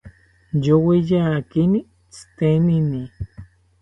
Yoweyakini 0.65 1.79
tzitenini 2.13 3.01